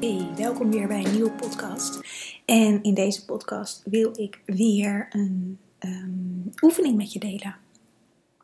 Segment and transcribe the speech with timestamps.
[0.00, 2.00] Hey, welkom weer bij een nieuwe podcast.
[2.44, 7.56] En in deze podcast wil ik weer een um, oefening met je delen.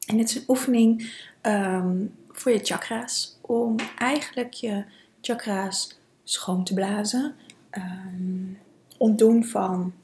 [0.07, 1.13] En het is een oefening
[1.43, 3.39] um, voor je chakra's.
[3.41, 4.85] Om eigenlijk je
[5.21, 7.35] chakra's schoon te blazen.
[7.71, 8.59] Um,
[8.99, 9.95] ontdoen van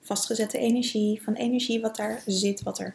[0.00, 1.22] vastgezette energie.
[1.22, 2.94] Van energie wat daar zit, wat er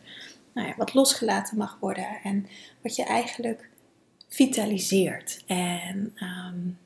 [0.54, 2.20] nou ja, wat losgelaten mag worden.
[2.24, 2.48] En
[2.82, 3.70] wat je eigenlijk
[4.28, 5.44] vitaliseert.
[5.48, 6.78] En um,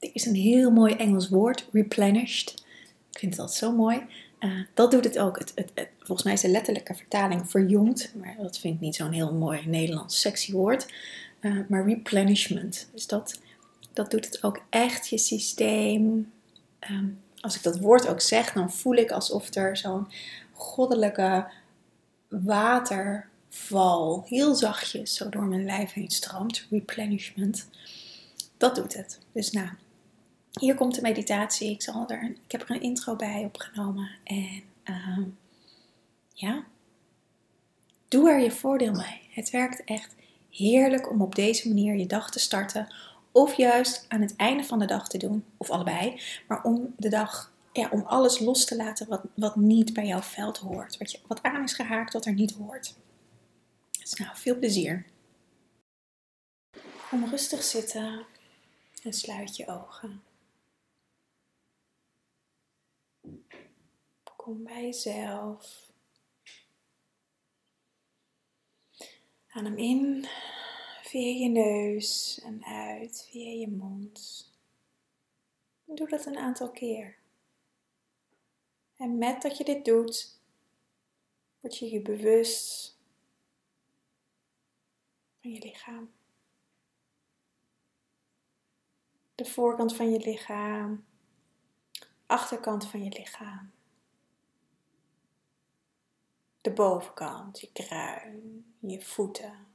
[0.00, 2.64] er is een heel mooi Engels woord, replenished.
[3.10, 4.02] Ik vind dat zo mooi.
[4.40, 5.38] Uh, dat doet het ook.
[5.38, 9.12] Het, het, volgens mij is de letterlijke vertaling verjongd, maar dat vind ik niet zo'n
[9.12, 10.86] heel mooi Nederlands sexy woord.
[11.40, 13.40] Uh, maar replenishment, dus dat,
[13.92, 16.32] dat doet het ook echt je systeem.
[16.90, 20.08] Um, als ik dat woord ook zeg, dan voel ik alsof er zo'n
[20.52, 21.46] goddelijke
[22.28, 26.66] waterval heel zachtjes zo door mijn lijf heen stroomt.
[26.70, 27.68] Replenishment.
[28.56, 29.18] Dat doet het.
[29.32, 29.68] Dus nou,
[30.58, 31.70] hier komt de meditatie.
[31.70, 34.10] Ik, zal er, ik heb er een intro bij opgenomen.
[34.24, 35.18] En uh,
[36.32, 36.64] ja,
[38.08, 39.28] doe er je voordeel mee.
[39.30, 40.14] Het werkt echt
[40.50, 42.94] heerlijk om op deze manier je dag te starten.
[43.32, 45.44] Of juist aan het einde van de dag te doen.
[45.56, 46.20] Of allebei.
[46.48, 50.22] Maar om de dag, ja, om alles los te laten wat, wat niet bij jouw
[50.22, 50.96] veld hoort.
[50.96, 52.94] Wat, je, wat aan is gehaakt, wat er niet hoort.
[54.00, 55.06] Dus nou, veel plezier.
[57.08, 58.24] Kom rustig zitten
[59.02, 60.22] en sluit je ogen.
[64.56, 65.92] Bij jezelf.
[69.48, 70.26] Adem in
[71.02, 74.48] via je neus en uit via je mond.
[75.84, 77.18] Doe dat een aantal keer.
[78.96, 80.40] En met dat je dit doet,
[81.60, 82.96] word je je bewust
[85.40, 86.12] van je lichaam.
[89.34, 91.04] De voorkant van je lichaam,
[92.26, 93.78] achterkant van je lichaam
[96.60, 99.66] de bovenkant, je kruin, je voeten,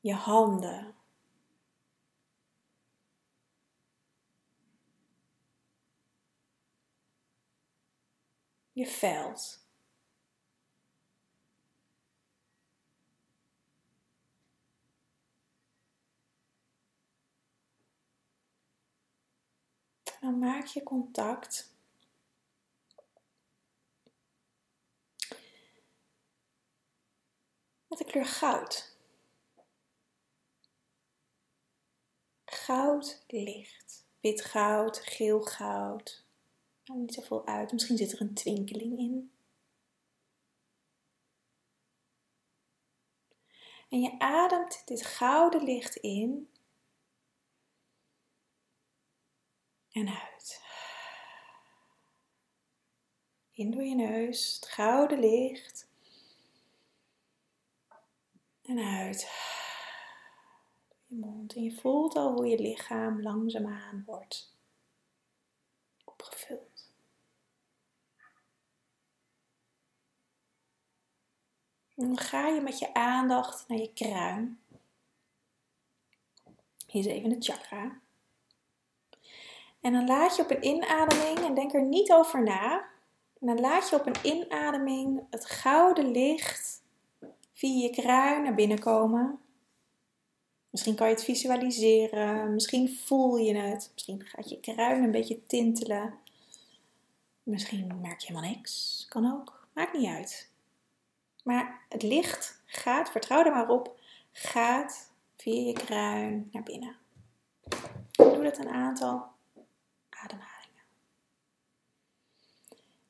[0.00, 0.94] je handen.
[8.72, 9.68] Je veld.
[20.20, 21.73] Dan maak je contact
[27.98, 28.96] met de kleur goud.
[32.44, 34.06] Goud licht.
[34.20, 36.24] Wit goud, geel goud.
[36.84, 37.72] Nou, niet zoveel uit.
[37.72, 39.32] Misschien zit er een twinkeling in.
[43.88, 46.50] En je ademt dit gouden licht in
[49.90, 50.62] en uit.
[53.52, 55.92] In door je neus, het gouden licht.
[58.64, 59.30] En uit.
[61.06, 61.54] Je mond.
[61.54, 64.56] En je voelt al hoe je lichaam langzaamaan wordt
[66.04, 66.92] opgevuld.
[71.94, 74.60] Dan ga je met je aandacht naar je kruin.
[76.86, 78.00] Hier is even het chakra.
[79.80, 82.88] En dan laat je op een inademing, en denk er niet over na.
[83.40, 86.73] En dan laat je op een inademing het gouden licht
[87.54, 89.38] via je kruin naar binnen komen.
[90.70, 95.46] Misschien kan je het visualiseren, misschien voel je het, misschien gaat je kruin een beetje
[95.46, 96.14] tintelen.
[97.42, 100.50] Misschien merk je helemaal niks, kan ook, maakt niet uit.
[101.42, 104.00] Maar het licht gaat, vertrouw er maar op,
[104.32, 106.96] gaat via je kruin naar binnen.
[108.10, 109.26] Doe dat een aantal
[110.08, 110.53] ademhalingen.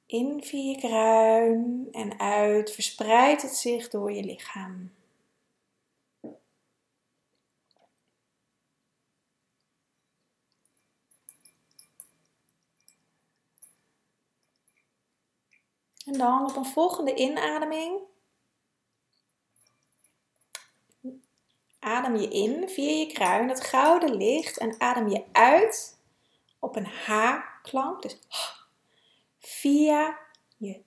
[0.07, 4.95] In via je kruin en uit verspreidt het zich door je lichaam.
[16.05, 18.01] En dan op een volgende inademing
[21.79, 25.99] adem je in via je kruin, dat gouden licht, en adem je uit
[26.59, 28.03] op een H-klank.
[28.03, 28.19] Dus
[29.47, 30.19] via
[30.57, 30.83] je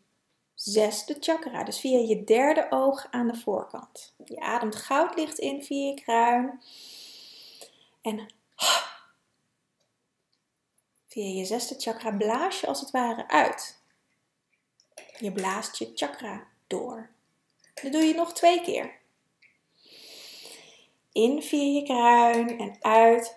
[0.54, 4.16] zesde chakra, dus via je derde oog aan de voorkant.
[4.26, 6.62] Je ademt goudlicht in via je kruin
[8.02, 8.34] en
[11.08, 13.82] via je zesde chakra blaas je als het ware uit.
[15.18, 17.10] Je blaast je chakra door.
[17.74, 19.00] Dat doe je nog twee keer.
[21.12, 23.36] In via je kruin en uit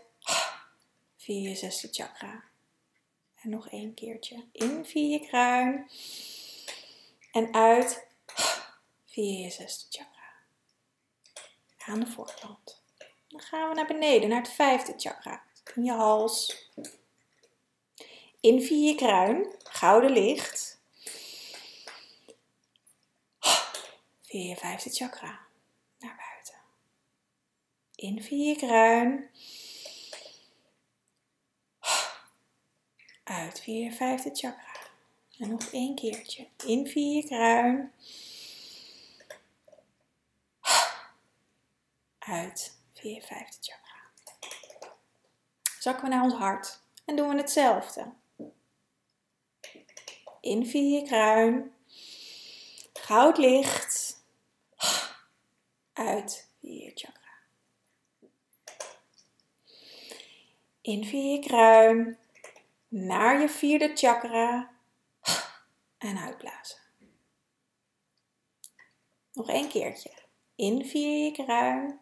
[1.16, 2.50] via je zesde chakra.
[3.42, 4.44] En nog één keertje.
[4.52, 5.90] In via je kruin
[7.32, 8.06] en uit
[9.06, 10.32] via je zesde chakra.
[11.78, 12.82] Aan de voorkant.
[13.28, 15.42] Dan gaan we naar beneden, naar het vijfde chakra.
[15.75, 16.69] In je hals.
[18.40, 20.81] In via je kruin, gouden licht.
[24.22, 25.40] Via je vijfde chakra
[25.98, 26.60] naar buiten.
[27.94, 29.31] In via je kruin.
[33.40, 34.76] Uit via je vijfde chakra.
[35.38, 36.48] En nog één keertje.
[36.66, 37.92] In via je kruin.
[42.19, 44.10] Uit via je vijfde chakra.
[45.78, 46.81] Zakken we naar ons hart.
[47.04, 48.12] En doen we hetzelfde.
[50.40, 51.75] In via je kruin.
[52.92, 54.25] Goud licht.
[55.92, 57.38] Uit via je chakra.
[60.81, 62.19] In via je kruin.
[62.90, 64.70] Naar je vierde chakra.
[65.98, 66.78] En uitblazen.
[69.32, 70.10] Nog één keertje.
[70.54, 72.00] In via je kruin.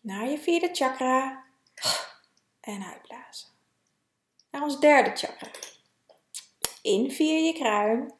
[0.00, 1.44] Naar je vierde chakra.
[2.60, 3.48] En uitblazen.
[4.50, 5.50] Naar ons derde chakra.
[6.82, 8.14] In via je kruin.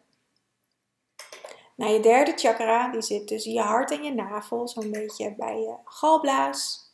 [1.77, 5.59] Naar je derde chakra, die zit tussen je hart en je navel, zo'n beetje bij
[5.59, 6.90] je galblaas.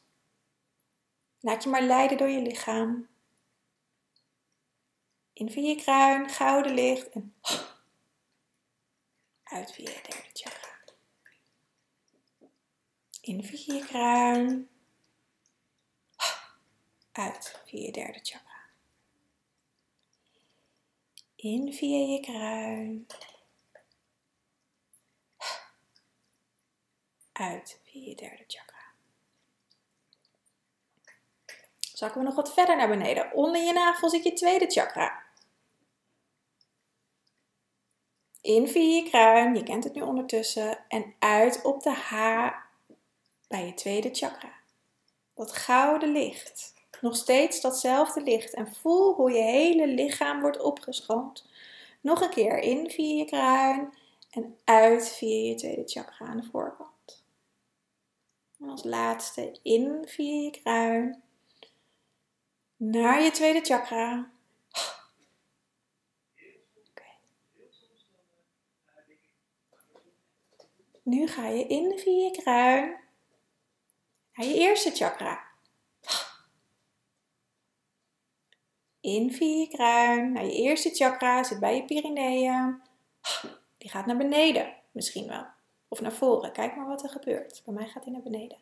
[1.41, 3.09] Laat je maar leiden door je lichaam.
[5.33, 7.35] In via je kruin, gouden licht en
[9.43, 10.75] uit via je derde chakra.
[13.21, 14.69] In via je kruin,
[17.13, 18.65] uit via je derde chakra.
[21.37, 23.07] In via je kruin,
[27.33, 28.76] uit via je derde chakra.
[31.97, 33.33] Zakken we nog wat verder naar beneden.
[33.33, 35.23] Onder je navel zit je tweede chakra.
[38.41, 40.85] In via je kruin, je kent het nu ondertussen.
[40.89, 42.13] En uit op de H
[43.49, 44.53] bij je tweede chakra.
[45.35, 46.75] Dat gouden licht.
[47.01, 48.55] Nog steeds datzelfde licht.
[48.55, 51.49] En voel hoe je hele lichaam wordt opgeschoond.
[52.01, 53.93] Nog een keer in via je kruin
[54.31, 57.25] en uit via je tweede chakra aan de voorkant.
[58.61, 61.25] En als laatste in via je kruin
[62.77, 64.31] naar je tweede chakra.
[71.03, 72.97] Nu ga je in via je kruin
[74.33, 75.45] naar je eerste chakra.
[79.01, 82.83] In via je kruin naar je eerste chakra, zit bij je Pyreneeën.
[83.79, 85.47] Die gaat naar beneden, misschien wel.
[85.89, 86.53] Of naar voren.
[86.53, 87.63] Kijk maar wat er gebeurt.
[87.65, 88.59] Bij mij gaat hij naar beneden.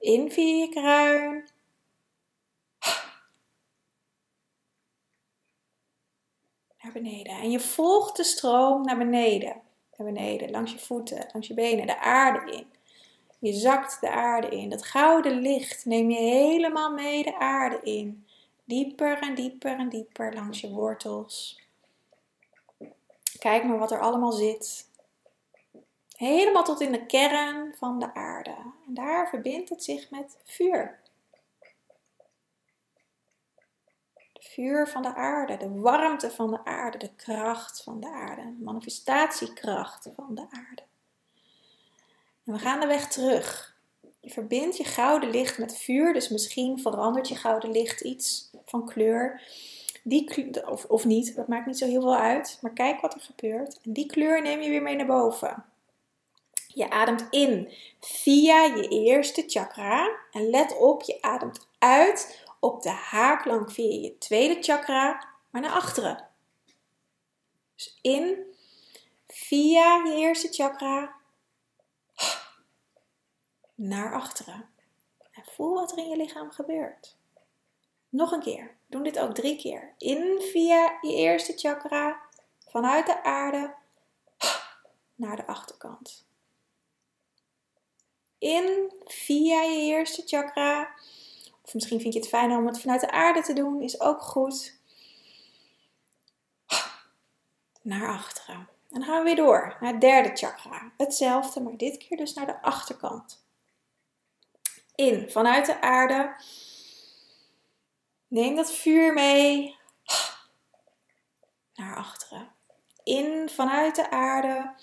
[0.00, 1.48] In via je kruin.
[6.82, 7.32] Naar beneden.
[7.32, 9.62] En je volgt de stroom naar beneden
[10.02, 12.66] naar beneden, langs je voeten, langs je benen, de aarde in.
[13.38, 14.68] Je zakt de aarde in.
[14.68, 18.26] Dat gouden licht neem je helemaal mee de aarde in.
[18.64, 21.60] Dieper en dieper en dieper langs je wortels.
[23.38, 24.88] Kijk maar wat er allemaal zit.
[26.16, 28.54] Helemaal tot in de kern van de aarde.
[28.86, 31.00] En daar verbindt het zich met vuur.
[34.42, 38.64] Vuur van de aarde, de warmte van de aarde, de kracht van de aarde, de
[38.64, 40.82] manifestatiekracht van de aarde.
[42.44, 43.76] En we gaan de weg terug.
[44.20, 48.86] Je verbindt je gouden licht met vuur, dus misschien verandert je gouden licht iets van
[48.86, 49.42] kleur.
[50.04, 52.58] Die, of, of niet, dat maakt niet zo heel veel uit.
[52.60, 53.78] Maar kijk wat er gebeurt.
[53.82, 55.64] Die kleur neem je weer mee naar boven.
[56.66, 60.10] Je ademt in via je eerste chakra.
[60.32, 65.72] En let op, je ademt uit op de haarklank via je tweede chakra, maar naar
[65.72, 66.28] achteren.
[67.74, 68.54] Dus in
[69.26, 71.16] via je eerste chakra
[73.74, 74.70] naar achteren.
[75.32, 77.16] En voel wat er in je lichaam gebeurt.
[78.08, 78.76] Nog een keer.
[78.86, 79.94] Doe dit ook drie keer.
[79.98, 82.22] In via je eerste chakra,
[82.68, 83.74] vanuit de aarde
[85.14, 86.26] naar de achterkant.
[88.38, 90.94] In via je eerste chakra.
[91.62, 94.22] Of misschien vind je het fijner om het vanuit de aarde te doen, is ook
[94.22, 94.80] goed.
[97.82, 98.56] Naar achteren.
[98.90, 100.92] En dan gaan we weer door naar het derde chakra.
[100.96, 103.44] Hetzelfde, maar dit keer dus naar de achterkant.
[104.94, 106.34] In vanuit de aarde.
[108.28, 109.76] Neem dat vuur mee
[111.74, 112.52] naar achteren.
[113.02, 114.74] In vanuit de aarde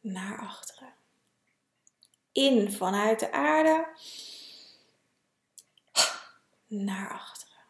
[0.00, 0.99] naar achteren.
[2.32, 3.88] In vanuit de aarde
[6.66, 7.64] naar achteren.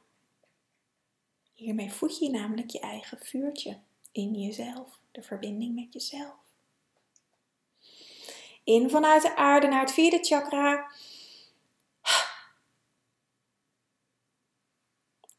[1.53, 3.81] Hiermee voed je namelijk je eigen vuurtje
[4.13, 6.35] in jezelf, de verbinding met jezelf.
[8.65, 10.91] In vanuit de aarde naar het vierde chakra.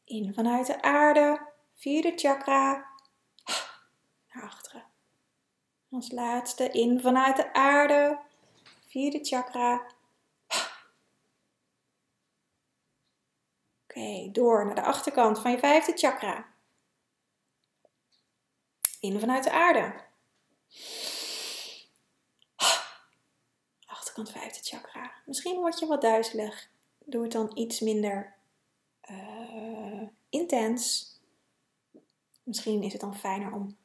[0.04, 2.86] In vanuit de aarde, vierde chakra,
[4.32, 4.84] naar achteren.
[5.90, 8.20] Als laatste in vanuit de aarde,
[8.92, 9.86] vierde chakra.
[13.82, 16.52] Oké, door naar de achterkant van je vijfde chakra.
[19.00, 20.04] In vanuit de aarde.
[23.86, 25.12] Achterkant vijfde chakra.
[25.26, 26.70] Misschien word je wat duizelig.
[26.98, 28.36] Doe het dan iets minder
[29.10, 31.10] uh, intens.
[32.42, 33.76] Misschien is het dan fijner om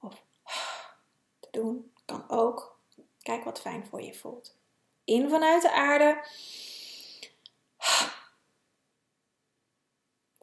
[0.00, 0.24] of
[1.40, 1.92] te doen.
[2.04, 2.71] Kan ook.
[3.22, 4.56] Kijk wat fijn voor je voelt.
[5.04, 6.24] In vanuit de aarde.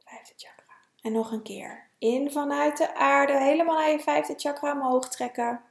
[0.06, 0.74] Vijfde chakra.
[1.02, 1.90] En nog een keer.
[1.98, 3.38] In vanuit de aarde.
[3.38, 5.64] Helemaal naar je vijfde chakra omhoog trekken.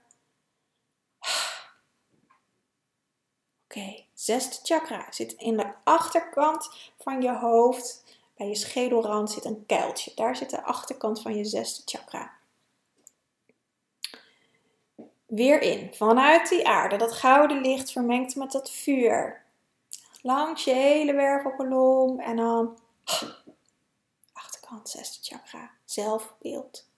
[3.65, 8.05] Oké, zesde chakra zit in de achterkant van je hoofd.
[8.37, 10.13] Bij je schedelrand zit een kuiltje.
[10.15, 12.38] Daar zit de achterkant van je zesde chakra.
[15.29, 19.45] Weer in, vanuit die aarde, dat gouden licht vermengd met dat vuur.
[20.23, 22.79] Langs je hele wervelkolom en dan
[24.33, 26.91] achterkant, zesde chakra, zelfbeeld.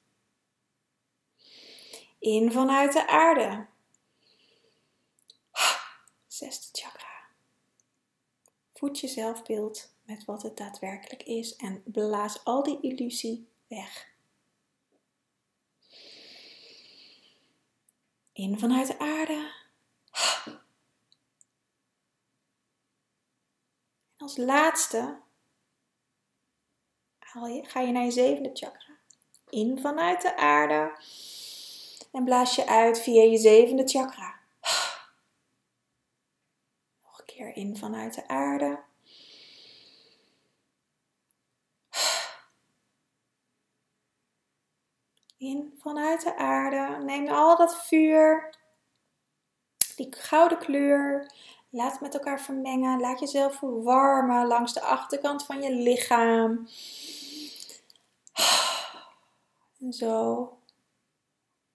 [2.18, 3.66] In vanuit de aarde.
[6.26, 7.26] Zesde chakra.
[8.74, 14.09] Voed je zelfbeeld met wat het daadwerkelijk is en blaas al die illusie weg.
[18.40, 19.52] In vanuit de aarde.
[24.16, 25.18] En als laatste
[27.62, 28.96] ga je naar je zevende chakra.
[29.48, 30.92] In vanuit de aarde.
[32.12, 34.40] En blaas je uit via je zevende chakra.
[37.02, 38.82] Nog een keer in vanuit de aarde.
[45.40, 47.04] In vanuit de aarde.
[47.04, 48.56] Neem al dat vuur,
[49.96, 51.32] die gouden kleur.
[51.70, 53.00] Laat het met elkaar vermengen.
[53.00, 56.68] Laat jezelf verwarmen langs de achterkant van je lichaam.
[59.80, 60.58] En zo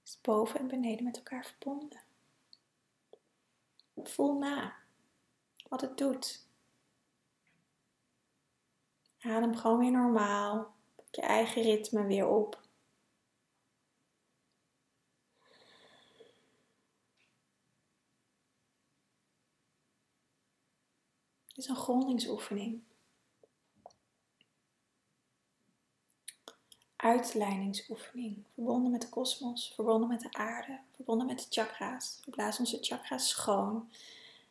[0.04, 2.02] is boven en beneden met elkaar verbonden.
[3.96, 4.76] Voel na
[5.68, 6.48] wat het doet.
[9.20, 10.74] Adem gewoon weer normaal.
[10.96, 12.64] Pak je eigen ritme weer op.
[21.56, 22.82] Het is een grondingsoefening.
[26.96, 28.46] Uitleidingsoefening.
[28.54, 32.20] Verbonden met de kosmos, verbonden met de aarde, verbonden met de chakra's.
[32.26, 33.92] We blazen onze chakra's schoon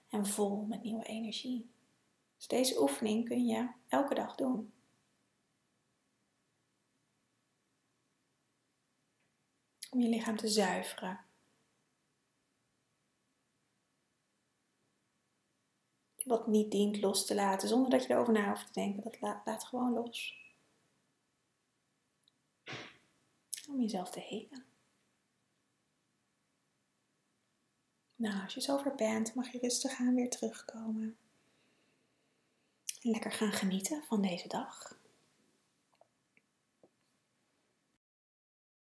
[0.08, 1.70] en vol met nieuwe energie.
[2.36, 4.72] Dus deze oefening kun je elke dag doen.
[9.90, 11.24] Om je lichaam te zuiveren
[16.24, 19.02] wat niet dient los te laten, zonder dat je erover na hoeft te denken.
[19.02, 20.42] Dat laat, laat gewoon los.
[23.68, 24.64] Om jezelf te helen.
[28.16, 31.16] Nou, als je zover bent, mag je rustig aan weer terugkomen.
[33.02, 34.98] En lekker gaan genieten van deze dag.